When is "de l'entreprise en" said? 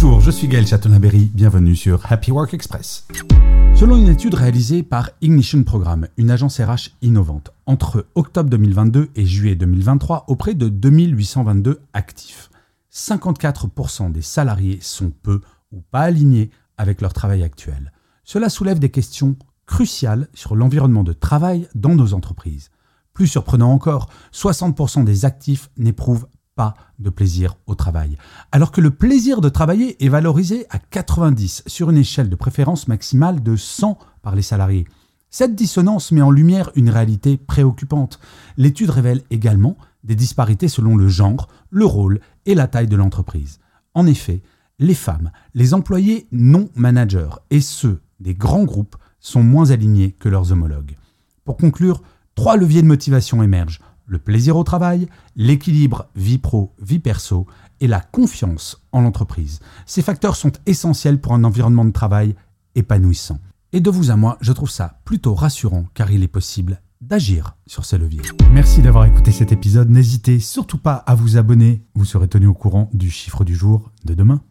42.88-44.08